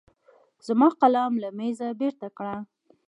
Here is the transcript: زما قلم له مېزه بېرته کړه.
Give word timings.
زما 0.65 0.87
قلم 1.01 1.33
له 1.43 1.49
مېزه 1.57 1.89
بېرته 1.99 2.27
کړه. 2.37 2.55